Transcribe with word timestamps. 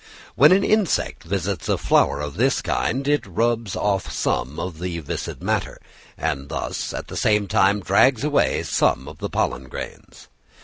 When 0.33 0.51
an 0.51 0.63
insect 0.63 1.23
visits 1.25 1.69
a 1.69 1.77
flower 1.77 2.21
of 2.21 2.35
this 2.35 2.63
kind, 2.63 3.07
it 3.07 3.23
rubs 3.27 3.75
off 3.75 4.11
some 4.11 4.59
of 4.59 4.79
the 4.79 4.97
viscid 4.97 5.43
matter, 5.43 5.77
and 6.17 6.49
thus 6.49 6.91
at 6.91 7.07
the 7.07 7.15
same 7.15 7.45
time 7.47 7.81
drags 7.81 8.23
away 8.23 8.63
some 8.63 9.07
of 9.07 9.19
the 9.19 9.29
pollen 9.29 9.65
grains. 9.65 10.27